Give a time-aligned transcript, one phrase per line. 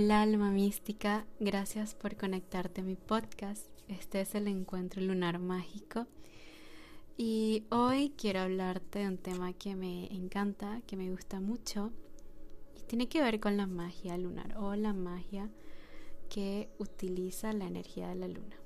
[0.00, 3.66] Hola alma mística, gracias por conectarte a mi podcast.
[3.88, 6.06] Este es el encuentro lunar mágico
[7.16, 11.90] y hoy quiero hablarte de un tema que me encanta, que me gusta mucho
[12.78, 15.50] y tiene que ver con la magia lunar o la magia
[16.30, 18.56] que utiliza la energía de la luna.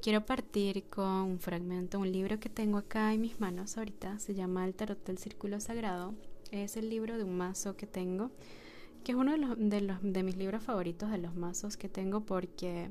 [0.00, 4.32] Quiero partir con un fragmento, un libro que tengo acá en mis manos ahorita, se
[4.32, 6.14] llama El Tarot del Círculo Sagrado.
[6.50, 8.30] Es el libro de un mazo que tengo,
[9.02, 12.90] que es uno de, los, de, mis libros favoritos de los mazos que tengo porque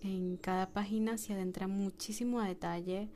[0.00, 3.08] en cada página se adentra muchísimo a detalle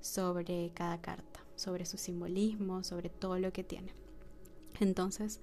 [0.00, 3.92] sobre cada carta, sobre su simbolismo, sobre todo lo que tiene.
[4.80, 5.40] Entonces,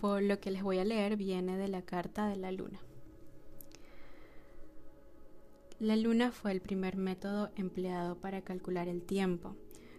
[0.00, 2.80] por lo que les voy a leer viene de la carta de la luna.
[5.78, 9.54] La luna fue el primer método empleado para calcular el tiempo,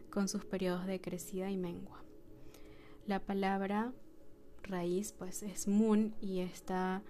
[0.09, 2.03] con sus periodos de crecida y mengua.
[3.07, 3.93] La palabra
[4.63, 7.01] raíz pues es moon y esta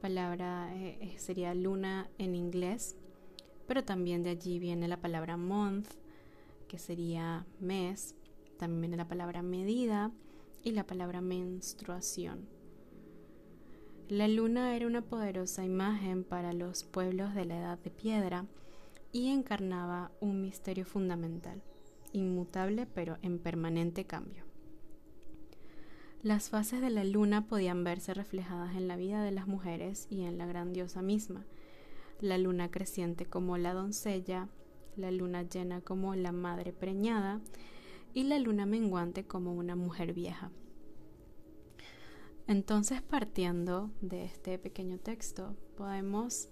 [0.00, 2.96] palabra eh, eh, sería luna en inglés,
[3.66, 5.88] pero también de allí viene la palabra month,
[6.68, 8.14] que sería mes,
[8.58, 10.10] también viene la palabra medida
[10.62, 12.48] y la palabra menstruación.
[14.08, 18.46] La luna era una poderosa imagen para los pueblos de la edad de piedra
[19.10, 21.60] y encarnaba un misterio fundamental,
[22.12, 24.45] inmutable pero en permanente cambio.
[26.26, 30.22] Las fases de la luna podían verse reflejadas en la vida de las mujeres y
[30.22, 31.46] en la gran diosa misma.
[32.20, 34.48] La luna creciente como la doncella,
[34.96, 37.40] la luna llena como la madre preñada
[38.12, 40.50] y la luna menguante como una mujer vieja.
[42.48, 46.48] Entonces, partiendo de este pequeño texto, podemos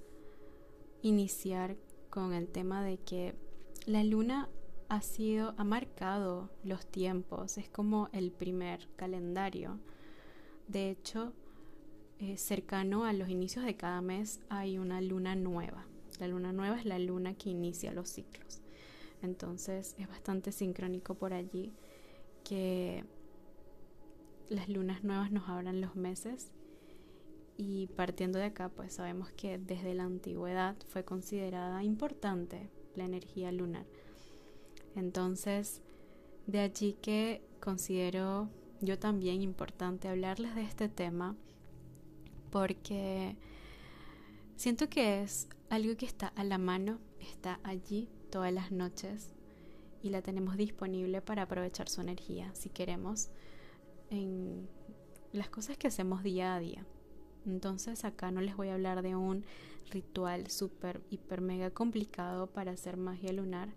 [1.03, 1.77] iniciar
[2.11, 3.35] con el tema de que
[3.87, 4.49] la luna
[4.89, 9.79] ha sido, ha marcado los tiempos, es como el primer calendario.
[10.69, 11.33] De hecho,
[12.19, 15.87] eh, cercano a los inicios de cada mes hay una luna nueva.
[16.21, 18.61] La luna nueva es la luna que inicia los ciclos.
[19.23, 21.73] Entonces es bastante sincrónico por allí
[22.45, 23.05] que
[24.49, 26.53] las lunas nuevas nos abran los meses
[27.57, 33.51] y partiendo de acá pues sabemos que desde la antigüedad fue considerada importante la energía
[33.51, 33.87] lunar
[34.95, 35.83] entonces,
[36.47, 38.49] de allí que considero
[38.81, 41.37] yo también importante hablarles de este tema
[42.51, 43.37] porque
[44.57, 49.35] siento que es algo que está a la mano, está allí todas las noches
[50.03, 53.31] y la tenemos disponible para aprovechar su energía si queremos
[54.11, 54.69] en
[55.33, 56.87] las cosas que hacemos día a día.
[57.47, 59.45] Entonces acá no les voy a hablar de un
[59.91, 63.75] ritual súper, hiper, mega complicado para hacer magia lunar,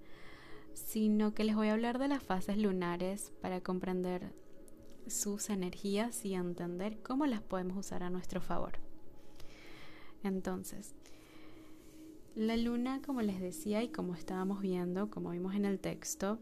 [0.85, 4.31] sino que les voy a hablar de las fases lunares para comprender
[5.07, 8.73] sus energías y entender cómo las podemos usar a nuestro favor.
[10.23, 10.93] Entonces,
[12.35, 16.39] la luna, como les decía y como estábamos viendo, como vimos en el texto,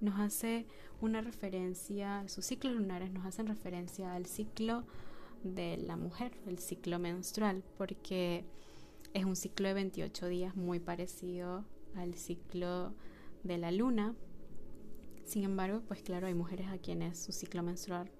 [0.00, 0.66] nos hace
[1.00, 4.84] una referencia, sus ciclos lunares nos hacen referencia al ciclo
[5.42, 8.44] de la mujer, el ciclo menstrual, porque
[9.12, 11.64] es un ciclo de 28 días muy parecido
[11.94, 12.94] al ciclo
[13.44, 14.14] de la luna.
[15.24, 18.10] Sin embargo, pues claro, hay mujeres a quienes su ciclo menstrual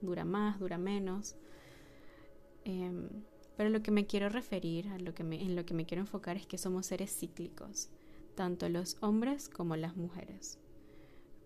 [0.00, 1.36] dura más, dura menos.
[2.64, 3.08] Em,
[3.56, 6.86] pero lo que me quiero referir, en lo que me quiero enfocar es que somos
[6.86, 7.90] seres cíclicos,
[8.34, 10.58] tanto los hombres como las mujeres.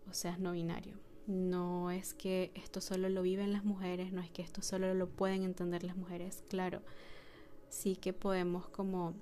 [0.09, 0.97] O sea, es no binario.
[1.27, 5.09] No es que esto solo lo viven las mujeres, no es que esto solo lo
[5.09, 6.45] pueden entender las mujeres.
[6.49, 6.83] Claro,
[7.69, 9.15] sí que podemos como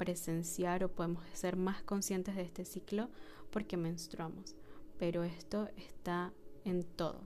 [0.00, 3.10] presenciar o podemos ser más conscientes de este ciclo
[3.50, 4.56] porque menstruamos,
[4.98, 6.32] pero esto está
[6.64, 7.20] en todo,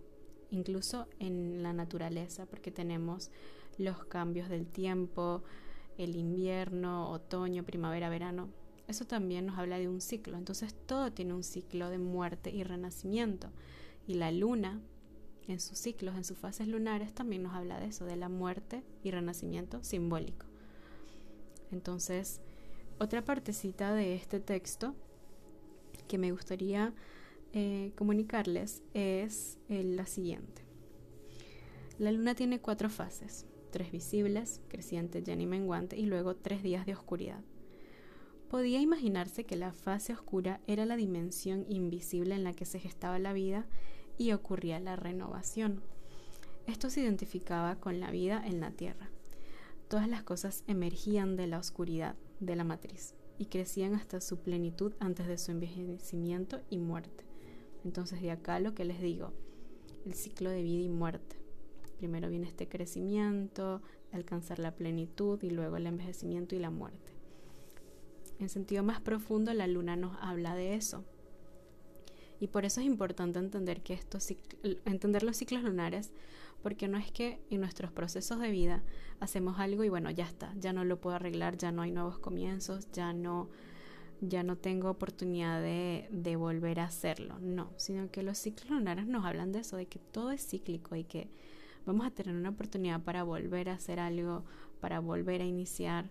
[0.50, 3.30] incluso en la naturaleza, porque tenemos
[3.78, 5.44] los cambios del tiempo,
[5.98, 8.48] el invierno, otoño, primavera, verano.
[8.88, 10.36] Eso también nos habla de un ciclo.
[10.36, 13.50] Entonces todo tiene un ciclo de muerte y renacimiento.
[14.08, 14.80] Y la luna,
[15.46, 18.82] en sus ciclos, en sus fases lunares, también nos habla de eso, de la muerte
[19.04, 20.46] y renacimiento simbólico.
[21.70, 22.40] Entonces,
[22.98, 24.94] otra partecita de este texto
[26.08, 26.92] que me gustaría
[27.52, 30.62] eh, comunicarles es la siguiente.
[31.98, 36.86] La luna tiene cuatro fases, tres visibles, creciente, llena y menguante, y luego tres días
[36.86, 37.42] de oscuridad.
[38.48, 43.18] Podía imaginarse que la fase oscura era la dimensión invisible en la que se gestaba
[43.18, 43.66] la vida
[44.18, 45.82] y ocurría la renovación.
[46.66, 49.10] Esto se identificaba con la vida en la Tierra.
[49.88, 54.92] Todas las cosas emergían de la oscuridad, de la matriz y crecían hasta su plenitud
[55.00, 57.24] antes de su envejecimiento y muerte.
[57.84, 59.32] Entonces de acá lo que les digo,
[60.06, 61.36] el ciclo de vida y muerte.
[61.98, 63.82] Primero viene este crecimiento,
[64.12, 67.12] alcanzar la plenitud y luego el envejecimiento y la muerte.
[68.38, 71.04] En sentido más profundo, la luna nos habla de eso.
[72.40, 74.28] Y por eso es importante entender, que estos,
[74.84, 76.10] entender los ciclos lunares,
[76.64, 78.82] porque no es que en nuestros procesos de vida
[79.20, 82.18] hacemos algo y bueno, ya está, ya no lo puedo arreglar, ya no hay nuevos
[82.18, 83.50] comienzos, ya no,
[84.22, 87.38] ya no tengo oportunidad de, de volver a hacerlo.
[87.38, 90.96] No, sino que los ciclos lunares nos hablan de eso, de que todo es cíclico
[90.96, 91.28] y que
[91.84, 94.46] vamos a tener una oportunidad para volver a hacer algo,
[94.80, 96.08] para volver a iniciar,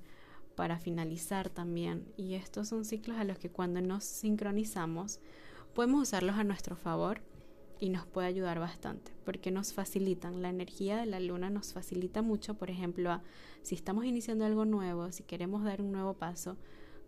[0.56, 2.06] para finalizar también.
[2.16, 5.20] Y estos son ciclos a los que cuando nos sincronizamos
[5.74, 7.22] podemos usarlos a nuestro favor
[7.84, 10.42] y nos puede ayudar bastante porque nos facilitan.
[10.42, 13.20] La energía de la luna nos facilita mucho, por ejemplo,
[13.62, 16.56] si estamos iniciando algo nuevo, si queremos dar un nuevo paso,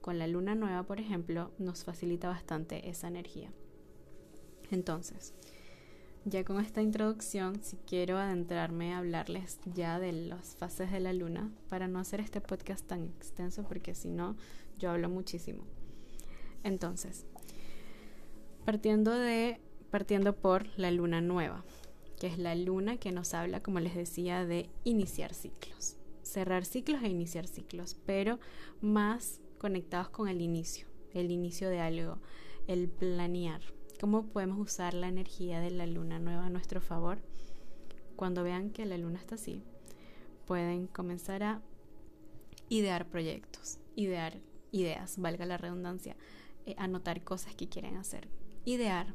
[0.01, 3.53] con la luna nueva, por ejemplo, nos facilita bastante esa energía.
[4.69, 5.33] Entonces,
[6.25, 11.13] ya con esta introducción, si quiero adentrarme a hablarles ya de las fases de la
[11.13, 14.35] luna, para no hacer este podcast tan extenso, porque si no,
[14.77, 15.63] yo hablo muchísimo.
[16.63, 17.25] Entonces,
[18.65, 19.61] partiendo de
[19.91, 21.63] partiendo por la luna nueva,
[22.19, 27.03] que es la luna que nos habla, como les decía, de iniciar ciclos, cerrar ciclos
[27.03, 28.39] e iniciar ciclos, pero
[28.81, 32.19] más conectados con el inicio, el inicio de algo,
[32.67, 33.61] el planear,
[33.99, 37.19] ¿Cómo podemos usar la energía de la luna nueva a nuestro favor?
[38.17, 39.63] Cuando vean que la luna está así,
[40.45, 41.61] pueden comenzar a
[42.67, 44.41] idear proyectos, idear
[44.71, 46.17] ideas, valga la redundancia,
[46.65, 48.27] eh, anotar cosas que quieren hacer,
[48.65, 49.13] idear,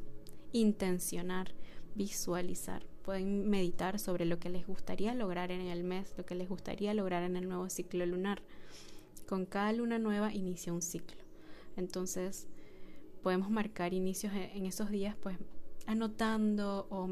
[0.52, 1.52] intencionar,
[1.94, 2.86] visualizar.
[3.02, 6.94] Pueden meditar sobre lo que les gustaría lograr en el mes, lo que les gustaría
[6.94, 8.42] lograr en el nuevo ciclo lunar.
[9.26, 11.22] Con cada luna nueva inicia un ciclo.
[11.76, 12.48] Entonces,
[13.22, 15.38] podemos marcar inicios e-, en esos días, pues
[15.86, 17.08] anotando o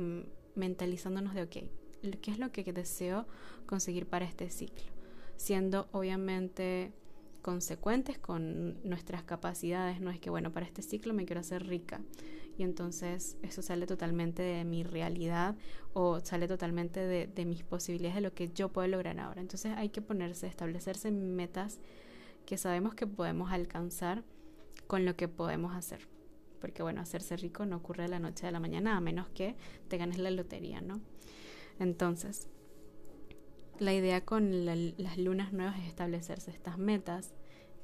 [0.55, 1.57] mentalizándonos de, ok,
[2.21, 3.27] ¿qué es lo que deseo
[3.67, 4.87] conseguir para este ciclo?
[5.37, 6.93] Siendo obviamente
[7.43, 12.01] consecuentes con nuestras capacidades, no es que, bueno, para este ciclo me quiero hacer rica
[12.59, 15.55] y entonces eso sale totalmente de mi realidad
[15.93, 19.41] o sale totalmente de, mis posibilidades de lo que yo puedo lograr ahora.
[19.41, 21.79] Entonces hay que ponerse, establecerse metas
[22.47, 24.25] que sabemos que podemos alcanzar
[24.89, 26.09] con lo que podemos hacer.
[26.61, 29.55] Porque bueno, hacerse rico no ocurre de la noche a la mañana, a menos que
[29.87, 31.01] te ganes la lotería, ¿no?
[31.79, 32.49] Entonces,
[33.79, 37.35] la idea con las lunas nuevas es establecerse estas metas,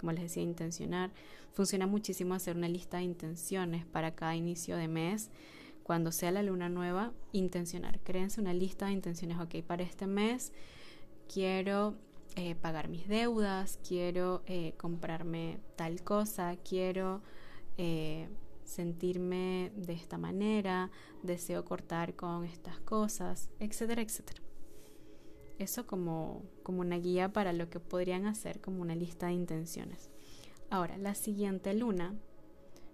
[0.04, 1.10] como les decía, intencionar.
[1.54, 5.30] Funciona muchísimo hacer una lista de intenciones para cada inicio de mes.
[5.82, 8.00] Cuando sea la luna nueva, intencionar.
[8.00, 9.38] Créense una lista de intenciones.
[9.40, 10.52] Ok, para este mes
[11.32, 11.94] quiero
[12.36, 17.22] eh, pagar mis deudas, quiero eh, comprarme tal cosa, quiero
[17.78, 18.28] eh,
[18.64, 20.90] sentirme de esta manera,
[21.22, 24.44] deseo cortar con estas cosas, etcétera, etcétera.
[25.58, 30.10] Eso como, como una guía para lo que podrían hacer, como una lista de intenciones.
[30.70, 32.14] Ahora, la siguiente luna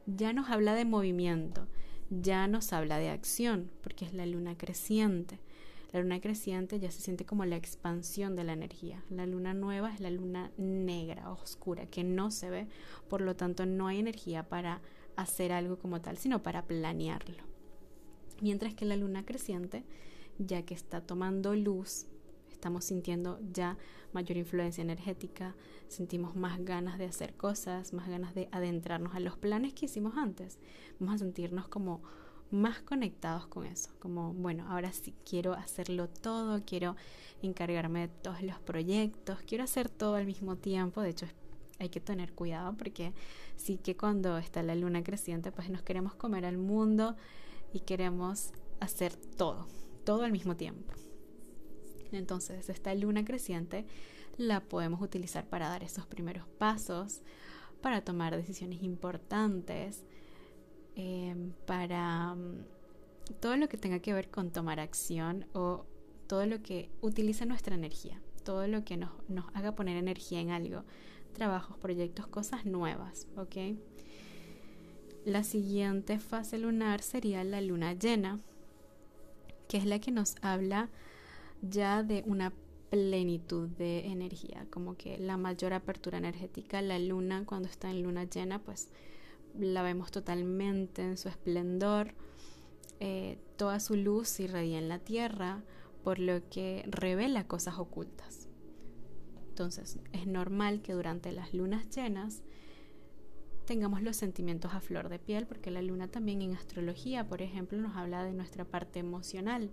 [0.07, 1.67] ya nos habla de movimiento,
[2.11, 5.41] ya nos habla de acción, porque es la luna creciente.
[5.93, 9.03] La luna creciente ya se siente como la expansión de la energía.
[9.11, 12.69] La luna nueva es la luna negra, oscura, que no se ve,
[13.09, 14.81] por lo tanto no hay energía para
[15.17, 17.43] hacer algo como tal, sino para planearlo.
[18.41, 19.85] Mientras que la luna creciente,
[20.39, 22.07] ya que está tomando luz,
[22.61, 23.79] estamos sintiendo ya
[24.13, 25.57] mayor influencia energética,
[25.89, 30.19] sentimos más ganas de hacer cosas, más ganas de adentrarnos a los planes que hicimos
[30.19, 30.59] antes.
[30.99, 32.03] Vamos a sentirnos como
[32.51, 36.97] más conectados con eso, como bueno, ahora sí quiero hacerlo todo, quiero
[37.41, 41.27] encargarme de todos los proyectos, quiero hacer todo al mismo tiempo, de hecho
[41.79, 43.15] hay que tener cuidado porque
[43.57, 47.17] sí que cuando está la luna creciente pues nos queremos comer al mundo
[47.73, 49.67] y queremos hacer todo,
[50.05, 50.93] todo al mismo tiempo.
[52.19, 53.87] Entonces esta luna creciente
[54.37, 57.23] la podemos utilizar para dar esos primeros pasos,
[57.81, 60.05] para tomar decisiones importantes,
[60.97, 62.65] Em, para mm,
[63.41, 65.87] todo lo que tenga que ver con tomar acción o
[66.27, 70.51] todo lo que utilice nuestra energía, todo lo que nos, nos haga poner energía en
[70.51, 70.85] algo,
[71.33, 73.79] trabajos, proyectos, cosas nuevas, ¿ok?
[75.25, 78.41] La siguiente fase lunar sería la luna llena,
[79.69, 80.91] que es la que nos habla
[81.63, 82.53] ya de una
[82.91, 88.25] plenitud de energía, como que la mayor apertura energética, la luna cuando está en luna
[88.25, 88.91] llena, pues
[89.59, 92.15] la vemos totalmente en su esplendor,
[92.99, 95.63] eh, toda su luz irradia en la tierra,
[96.03, 98.49] por lo que revela cosas ocultas.
[99.49, 102.43] Entonces, es normal que durante las lunas llenas
[103.67, 107.79] tengamos los sentimientos a flor de piel, porque la luna también en astrología, por ejemplo,
[107.79, 109.71] nos habla de nuestra parte emocional.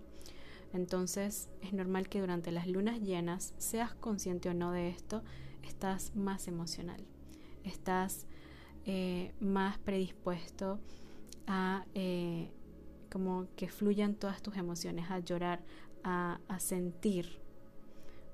[0.74, 5.24] Entonces es normal que durante las lunas llenas, seas consciente o no de esto,
[5.64, 7.06] estás más emocional,
[7.64, 8.28] estás
[8.86, 10.80] eh, más predispuesto
[11.46, 12.52] a eh,
[13.12, 15.64] como que fluyan todas tus emociones, a llorar,
[16.04, 17.40] a, a sentir,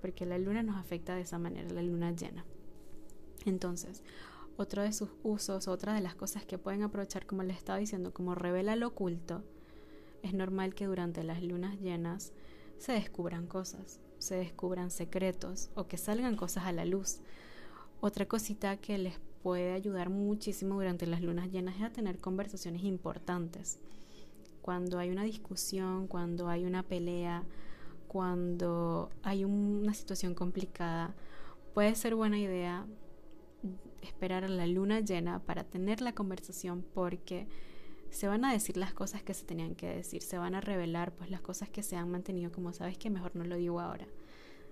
[0.02, 2.46] porque la luna nos afecta de esa manera, la luna llena.
[3.46, 4.04] Entonces,
[4.58, 8.14] otro de sus usos, otra de las cosas que pueden aprovechar, como les estaba diciendo,
[8.14, 9.44] como revela lo oculto,
[10.24, 12.34] es normal que durante las lunas llenas
[12.78, 17.20] se descubran cosas, se descubran secretos o que salgan cosas a la luz.
[18.02, 22.84] Otra cosita que les puede ayudar muchísimo durante las lunas llenas es a tener conversaciones
[22.84, 23.80] importantes.
[24.62, 27.44] Cuando hay una discusión, cuando hay una pelea,
[28.08, 31.14] cuando hay una situación complicada,
[31.74, 32.86] puede ser buena idea
[34.02, 37.48] esperar a la luna llena para tener la conversación porque
[38.14, 41.14] se van a decir las cosas que se tenían que decir, se van a revelar
[41.14, 44.08] pues las cosas que se han mantenido como sabes que mejor no lo digo ahora.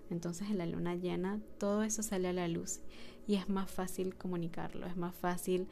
[0.09, 2.81] Entonces en la luna llena todo eso sale a la luz
[3.27, 5.67] y es más fácil comunicarlo, es más fácil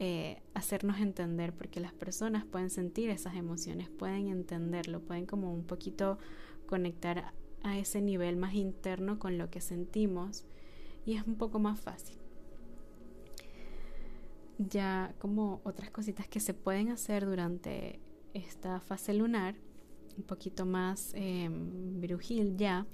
[0.00, 5.64] eh, hacernos entender porque las personas pueden sentir esas emociones, pueden entenderlo, pueden como un
[5.64, 6.18] poquito
[6.66, 7.32] conectar
[7.62, 10.44] a ese nivel más interno con lo que sentimos
[11.06, 12.21] y es un poco más fácil
[14.68, 18.00] ya como otras cositas que se pueden hacer durante
[18.34, 19.54] esta fase lunar,
[20.16, 22.86] un poquito más eh, brujil ya,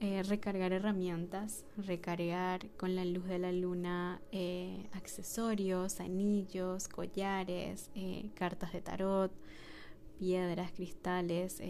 [0.00, 8.30] eh, recargar herramientas, recargar con la luz de la luna eh, accesorios, anillos, collares, eh,
[8.34, 9.32] cartas de tarot,
[10.16, 11.60] piedras, cristales,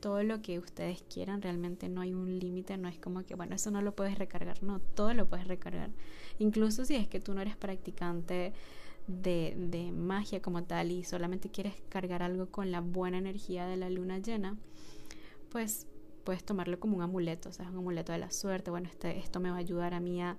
[0.00, 3.54] todo lo que ustedes quieran, realmente no hay un límite, no es como que, bueno,
[3.54, 5.90] eso no lo puedes recargar, no, todo lo puedes recargar.
[6.38, 8.52] Incluso si es que tú no eres practicante
[9.06, 13.76] de, de magia como tal y solamente quieres cargar algo con la buena energía de
[13.76, 14.56] la luna llena,
[15.50, 15.86] pues
[16.24, 18.70] puedes tomarlo como un amuleto, o sea, es un amuleto de la suerte.
[18.70, 20.36] Bueno, este, esto me va a ayudar a mí a,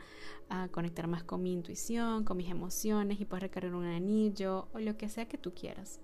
[0.50, 4.80] a, conectar más con mi intuición, con mis emociones y puedes recargar un anillo o
[4.80, 6.02] lo que sea que tú quieras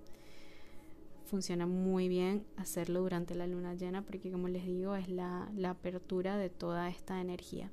[1.34, 6.38] funciona muy bien hacerlo durante la luna llena porque como les digo es la, apertura
[6.38, 7.72] de toda esta energía.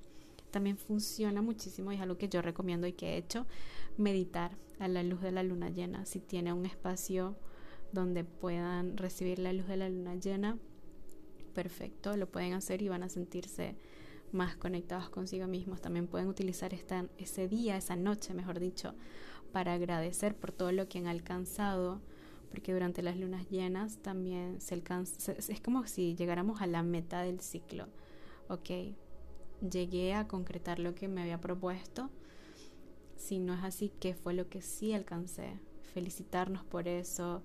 [0.50, 3.44] También funciona muchísimo y es algo que yo recomiendo y que he hecho,
[3.98, 6.06] meditar a la luz de la luna llena.
[6.06, 7.36] Si tiene un espacio
[7.92, 10.56] donde puedan recibir la luz de la luna llena,
[11.52, 13.76] perfecto, lo pueden hacer y van a sentirse
[14.32, 15.82] más conectados consigo mismos.
[15.82, 18.94] También pueden utilizar esta, ese día, esa noche, mejor dicho,
[19.52, 22.00] para agradecer por todo lo que han alcanzado,
[22.50, 27.22] porque durante las lunas llenas también se alcanza, es como si llegáramos a la meta
[27.22, 27.86] del ciclo.
[28.48, 28.70] Ok,
[29.68, 32.10] llegué a concretar lo que me había propuesto.
[33.16, 35.60] Si no es así, ¿qué fue lo que sí alcancé?
[35.94, 37.42] Felicitarnos por eso,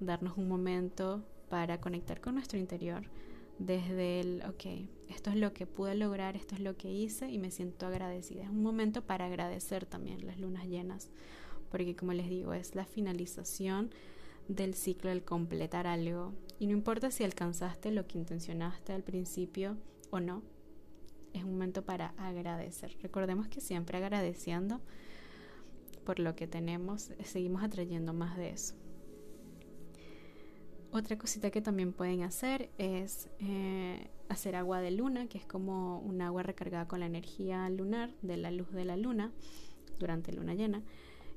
[0.00, 3.04] darnos un momento para conectar con nuestro interior
[3.58, 7.38] desde el, ok, esto es lo que pude lograr, esto es lo que hice y
[7.38, 8.44] me siento agradecida.
[8.44, 11.10] Es un momento para agradecer también las lunas llenas,
[11.70, 13.90] porque como les digo, es la finalización
[14.48, 16.34] del ciclo, el completar algo.
[16.58, 19.76] Y no importa si alcanzaste lo que intencionaste al principio
[20.10, 20.42] o no,
[21.32, 22.96] es un momento para agradecer.
[23.02, 24.80] Recordemos que siempre agradeciendo
[26.04, 28.74] por lo que tenemos, seguimos atrayendo más de eso.
[30.92, 35.98] Otra cosita que también pueden hacer es eh, hacer agua de luna, que es como
[35.98, 39.32] un agua recargada con la energía lunar, de la luz de la luna,
[39.98, 40.84] durante luna llena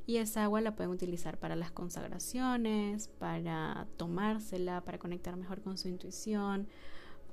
[0.08, 5.78] y esa agua la pueden utilizar para las consagraciones, para tomársela, para conectar mejor con
[5.78, 6.66] su intuición.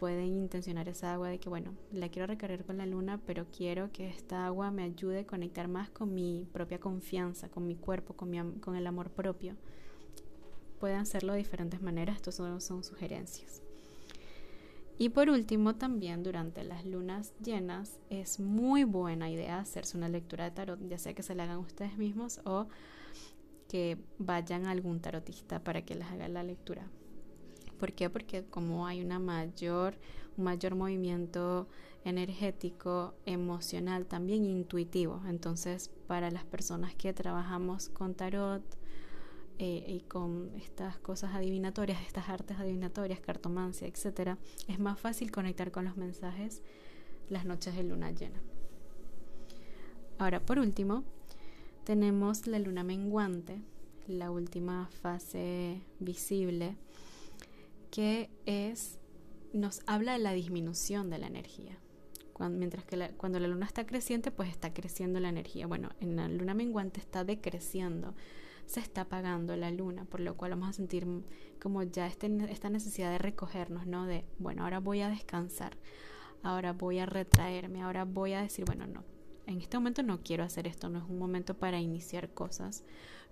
[0.00, 3.92] Pueden intencionar esa agua de que, bueno, la quiero recargar con la luna, pero quiero
[3.92, 8.14] que esta agua me ayude a conectar más con mi propia confianza, con mi cuerpo,
[8.14, 9.54] con, mi, con el amor propio.
[10.80, 13.63] Pueden hacerlo de diferentes maneras, estos son, son sugerencias.
[14.96, 20.44] Y por último, también durante las lunas llenas es muy buena idea hacerse una lectura
[20.44, 22.68] de tarot, ya sea que se la hagan ustedes mismos o
[23.68, 26.88] que vayan a algún tarotista para que les haga la lectura.
[27.78, 28.08] ¿Por qué?
[28.08, 29.98] Porque como hay una mayor,
[30.36, 31.66] un mayor movimiento
[32.04, 35.22] energético, emocional, también intuitivo.
[35.26, 38.62] Entonces, para las personas que trabajamos con tarot,
[39.58, 45.70] eh, y con estas cosas adivinatorias, estas artes adivinatorias, cartomancia, etcétera, es más fácil conectar
[45.70, 46.62] con los mensajes
[47.28, 48.40] las noches de luna llena.
[50.18, 51.04] Ahora, por último,
[51.84, 53.60] tenemos la luna menguante,
[54.06, 56.76] la última fase visible,
[57.90, 58.98] que es
[59.52, 61.78] nos habla de la disminución de la energía.
[62.50, 65.68] Mientras que cuando la luna está creciente, pues está creciendo la energía.
[65.68, 68.14] Bueno, en la luna menguante está decreciendo
[68.66, 71.06] se está apagando la luna, por lo cual vamos a sentir
[71.60, 74.06] como ya este, esta necesidad de recogernos, ¿no?
[74.06, 75.76] De, bueno, ahora voy a descansar,
[76.42, 79.04] ahora voy a retraerme, ahora voy a decir, bueno, no,
[79.46, 82.84] en este momento no quiero hacer esto, no es un momento para iniciar cosas,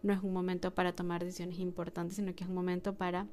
[0.03, 3.27] no es un momento para tomar decisiones importantes, sino que es un momento para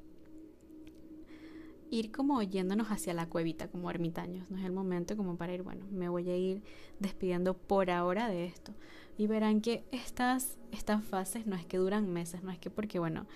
[1.90, 5.62] ir como yéndonos hacia la cuevita como ermitaños, no es el momento como para ir,
[5.62, 6.62] bueno, me voy a ir
[7.00, 8.72] despidiendo por ahora de esto.
[9.18, 12.98] Y verán que estas, estas fases no es que duran meses, no es que porque,
[12.98, 13.26] bueno,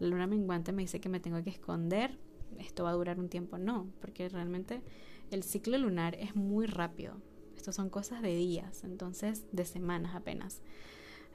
[0.00, 2.18] la luna menguante me dice que me tengo que esconder,
[2.58, 4.82] esto va a durar un tiempo, no, porque realmente
[5.30, 7.14] el ciclo lunar es muy rápido,
[7.56, 10.60] esto son cosas de días, entonces de semanas apenas.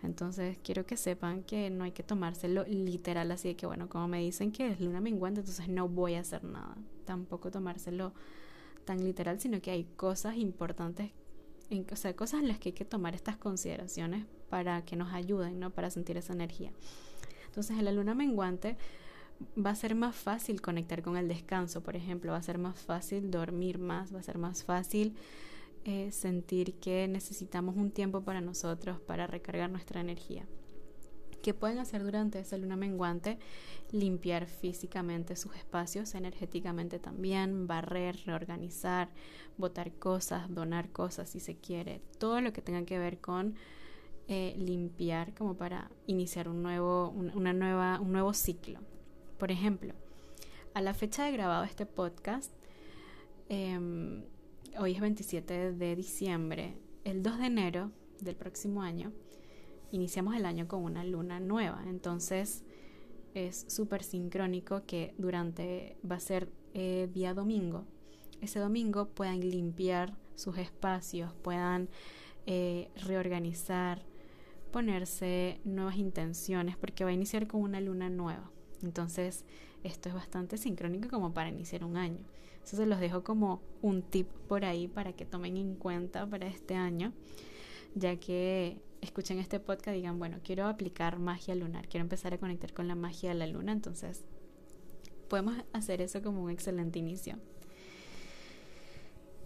[0.04, 4.08] Entonces quiero que sepan que no hay que tomárselo literal así de que bueno, como
[4.08, 6.76] me dicen que es luna menguante, entonces no voy a hacer nada.
[7.06, 8.14] Tampoco tomárselo
[8.86, 11.12] tan literal, sino que hay cosas importantes,
[11.70, 15.12] en, o sea, cosas en las que hay que tomar estas consideraciones para que nos
[15.12, 15.72] ayuden, ¿no?
[15.72, 16.72] Para sentir esa energía.
[17.48, 18.78] Entonces en la luna menguante
[19.58, 22.78] va a ser más fácil conectar con el descanso, por ejemplo, va a ser más
[22.80, 25.16] fácil dormir más, va a ser más fácil
[26.12, 30.48] sentir que necesitamos un tiempo para nosotros, para recargar nuestra energía.
[31.46, 33.38] ¿Qué pueden hacer durante esa luna menguante?
[33.92, 39.10] Limpiar físicamente sus espacios, energéticamente también, barrer, reorganizar,
[39.56, 43.54] botar cosas, donar cosas si se quiere, todo lo que tenga que ver con
[44.28, 48.80] eh, limpiar como para iniciar un nuevo, una nueva, un nuevo ciclo.
[49.38, 49.94] Por ejemplo,
[50.74, 52.52] a la fecha de grabado este podcast,
[53.50, 54.24] em,
[54.80, 59.12] hoy es 27 de diciembre, el 2 de enero del próximo año,
[59.92, 61.84] iniciamos el año con una luna nueva.
[61.88, 62.64] Entonces
[63.34, 67.86] es súper sincrónico que durante, va a ser eh, día domingo,
[68.42, 71.90] ese domingo puedan limpiar sus espacios, puedan
[72.46, 74.04] eh, reorganizar,
[74.72, 78.52] ponerse nuevas intenciones, porque va a iniciar con una luna nueva.
[78.86, 79.44] Entonces,
[79.84, 82.20] esto es bastante sincrónico como para iniciar un año.
[82.64, 86.48] Eso se los dejo como un tip por ahí para que tomen en cuenta para
[86.48, 87.14] este año,
[87.94, 92.38] ya que escuchen este podcast y digan, bueno, quiero aplicar magia lunar, quiero empezar a
[92.38, 94.24] conectar con la magia de la luna, entonces
[95.30, 97.38] podemos hacer eso como un excelente inicio.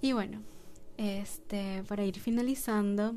[0.01, 0.41] Y bueno,
[0.97, 3.15] este, para ir finalizando,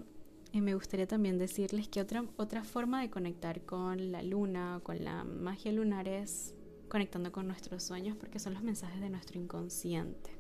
[0.60, 5.02] me gustaría también decirles que otra, otra forma de conectar con la luna o con
[5.02, 6.54] la magia lunar es
[6.88, 10.30] conectando con nuestros sueños porque son los mensajes de nuestro inconsciente.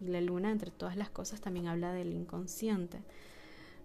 [0.00, 3.04] Y la luna, entre todas las cosas, también habla del inconsciente.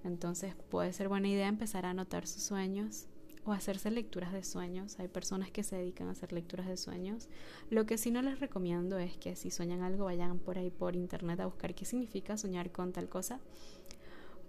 [0.04, 3.06] Entonces puede ser buena idea empezar a anotar sus sueños
[3.46, 5.00] o hacerse lecturas de sueños.
[5.00, 7.30] Hay personas que se dedican a hacer lecturas de sueños.
[7.70, 10.96] Lo que sí no les recomiendo es que si sueñan algo vayan por ahí por
[10.96, 13.40] internet a buscar qué significa soñar con tal cosa.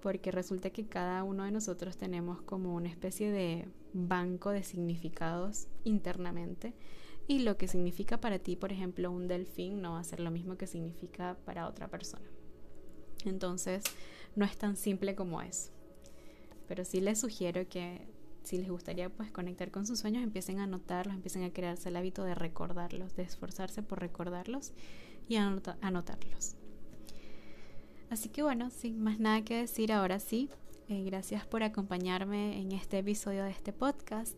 [0.01, 5.67] Porque resulta que cada uno de nosotros tenemos como una especie de banco de significados
[5.85, 6.75] internamente
[7.27, 10.31] y lo que significa para ti, por ejemplo, un delfín no va a ser lo
[10.31, 12.25] mismo que significa para otra persona.
[13.25, 13.83] Entonces,
[14.35, 15.71] no es tan simple como es.
[16.67, 18.07] Pero sí les sugiero que
[18.45, 21.97] si les gustaría pues conectar con sus sueños, empiecen a anotarlos, empiecen a crearse el
[21.97, 24.73] hábito de recordarlos, de esforzarse por recordarlos
[25.29, 26.57] y anotarlos.
[28.11, 30.49] Así que bueno, sin más nada que decir, ahora sí,
[30.89, 34.35] eh, gracias por acompañarme en este episodio de este podcast.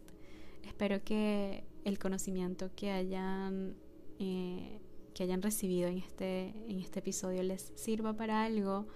[0.64, 3.76] Espero que el conocimiento que hayan,
[4.18, 4.80] eh,
[5.14, 8.88] que hayan recibido en este, en este episodio les sirva para algo,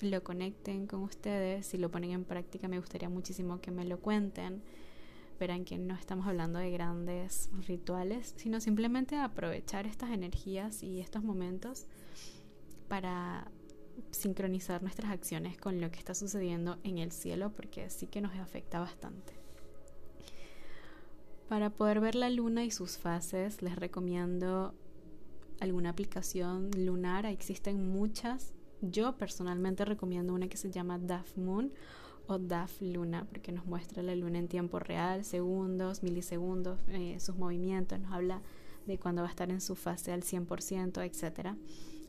[0.00, 4.00] lo conecten con ustedes, si lo ponen en práctica me gustaría muchísimo que me lo
[4.00, 4.62] cuenten.
[5.38, 11.22] Verán que no estamos hablando de grandes rituales, sino simplemente aprovechar estas energías y estos
[11.22, 11.86] momentos
[12.88, 13.50] para
[14.10, 18.34] sincronizar nuestras acciones con lo que está sucediendo en el cielo, porque sí que nos
[18.36, 19.34] afecta bastante.
[21.48, 24.74] Para poder ver la luna y sus fases, les recomiendo
[25.60, 27.26] alguna aplicación lunar.
[27.26, 28.54] Existen muchas.
[28.80, 31.72] Yo personalmente recomiendo una que se llama DAF Moon
[32.26, 37.36] o DAF Luna, porque nos muestra la luna en tiempo real, segundos, milisegundos, eh, sus
[37.36, 38.42] movimientos, nos habla
[38.86, 41.56] de cuándo va a estar en su fase al 100%, etc.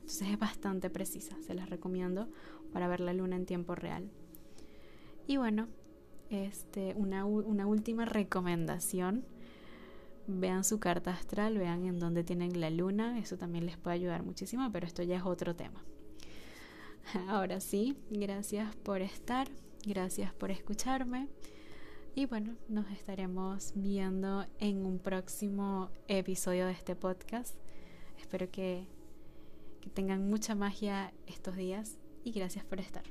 [0.04, 2.28] Entonces es bastante precisa, se las recomiendo
[2.72, 4.12] para ver la luna en tiempo real.
[5.28, 5.68] Y bueno,
[6.30, 9.26] este, una, una última recomendación
[10.28, 14.24] vean su carta astral, vean en dónde tienen la luna, eso también les puede ayudar
[14.24, 15.84] muchísimo, pero esto ya es otro tema.
[17.30, 19.48] Ahora sí, gracias por estar,
[19.86, 21.30] gracias por escucharme
[22.16, 27.56] y bueno, nos estaremos viendo en un próximo episodio de este podcast.
[28.20, 28.86] Espero que,
[29.84, 33.04] que tengan mucha magia estos días y gracias por estar.